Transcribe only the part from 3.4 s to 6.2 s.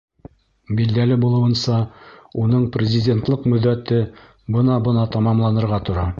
мөҙҙәте бына-бына тамамланырға тора.